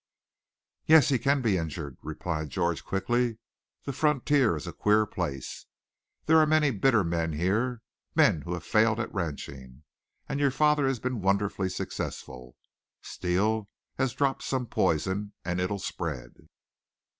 [0.87, 3.37] "Yes, he can be injured," replied George quickly.
[3.83, 5.67] "The frontier is a queer place.
[6.25, 7.83] There are many bitter men here,
[8.15, 9.83] men who have failed at ranching.
[10.27, 12.55] And your father has been wonderfully successful.
[13.03, 13.69] Steele
[13.99, 16.49] has dropped some poison, and it'll spread."